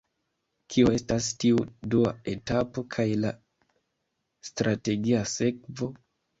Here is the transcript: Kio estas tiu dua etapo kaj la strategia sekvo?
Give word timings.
Kio 0.75 0.93
estas 0.99 1.27
tiu 1.43 1.59
dua 1.91 2.15
etapo 2.33 2.85
kaj 2.97 3.07
la 3.27 3.35
strategia 4.51 5.25
sekvo? 5.39 5.95